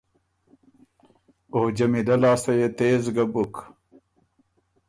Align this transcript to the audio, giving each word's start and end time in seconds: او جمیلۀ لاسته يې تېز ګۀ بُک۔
او 1.53 1.61
جمیلۀ 1.77 2.15
لاسته 2.23 2.51
يې 2.59 2.67
تېز 2.77 3.03
ګۀ 3.15 3.25
بُک۔ 3.33 3.53